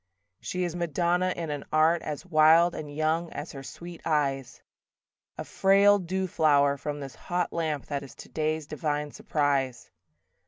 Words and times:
II 0.39 0.45
She 0.47 0.63
is 0.63 0.75
madonna 0.75 1.31
in 1.35 1.51
an 1.51 1.63
art 1.71 2.01
As 2.01 2.25
wild 2.25 2.73
and 2.73 2.91
young 2.91 3.31
as 3.33 3.51
her 3.51 3.61
sweet 3.61 4.01
eyes: 4.03 4.63
A 5.37 5.43
frail 5.45 5.99
dew 5.99 6.25
flower 6.25 6.75
from 6.75 6.99
this 6.99 7.13
hot 7.13 7.53
lamp 7.53 7.85
That 7.85 8.01
is 8.01 8.15
today's 8.15 8.65
divine 8.65 9.11
surprise. 9.11 9.91